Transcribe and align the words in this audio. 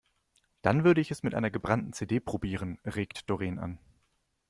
Dann 0.63 0.83
würde 0.83 0.99
ich 0.99 1.11
es 1.11 1.21
mit 1.21 1.35
einer 1.35 1.51
gebrannten 1.51 1.93
CD 1.93 2.19
probieren, 2.19 2.79
regt 2.85 3.29
Doreen 3.29 3.59
an. 3.59 3.77